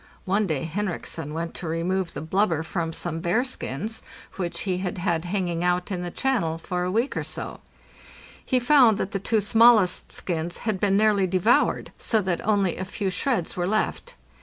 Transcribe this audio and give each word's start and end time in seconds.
One 0.25 0.47
day 0.47 0.63
Henriksen 0.63 1.31
went 1.31 1.53
to 1.53 1.67
remove 1.67 2.13
the 2.15 2.23
blubber 2.23 2.63
from 2.63 2.91
some_ 2.91 3.19
bearskins, 3.21 4.01
which 4.35 4.61
he 4.61 4.79
had 4.79 4.97
had 4.97 5.25
hanging 5.25 5.63
out 5.63 5.91
in 5.91 6.01
the 6.01 6.09
channel 6.09 6.57
for 6.57 6.83
a 6.83 6.91
week 6.91 7.15
or 7.15 7.23
so; 7.23 7.59
he 8.43 8.59
found 8.59 8.97
that 8.97 9.11
the 9.11 9.19
two 9.19 9.41
smallest 9.41 10.11
skins 10.11 10.57
had 10.65 10.79
been 10.79 10.97
nearly 10.97 11.27
devoured, 11.27 11.91
so 11.99 12.19
that 12.23 12.43
only 12.43 12.77
a 12.77 12.83
few 12.83 13.11
shreds 13.11 13.55
were 13.55 13.67
left. 13.67 14.15